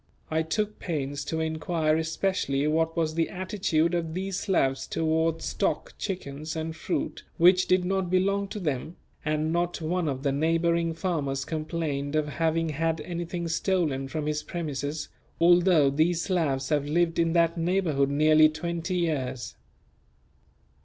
[0.31, 5.93] I took pains to inquire especially what was the attitude of these Slavs towards stock,
[5.99, 10.95] chickens, and fruit which did not belong to them; and not one of the neighbouring
[10.95, 15.07] farmers complained of having had anything stolen from his premises,
[15.39, 19.53] although these Slavs have lived in that neighbourhood nearly twenty years.